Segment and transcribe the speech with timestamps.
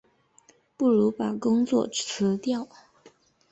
[0.75, 2.67] 不如把工作辞掉